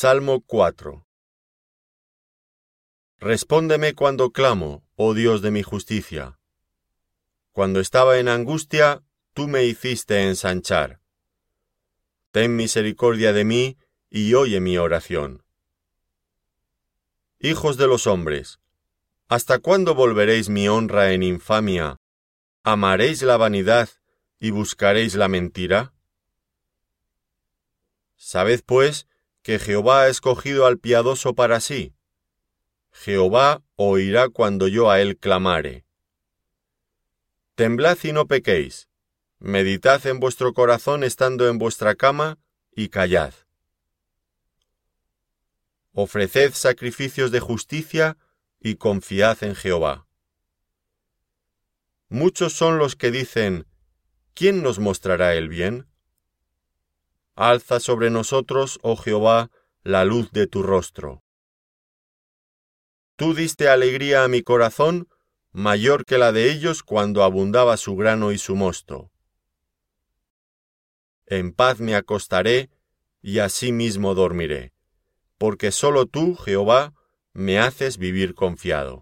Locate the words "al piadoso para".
30.66-31.60